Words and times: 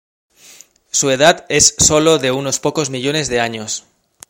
Su 0.89 1.11
edad 1.11 1.45
es 1.47 1.75
sólo 1.77 2.17
de 2.17 2.31
unos 2.31 2.59
pocos 2.59 2.89
millones 2.89 3.27
de 3.29 3.39
años. 3.39 3.85